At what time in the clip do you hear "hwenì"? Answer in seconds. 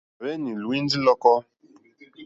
0.21-0.51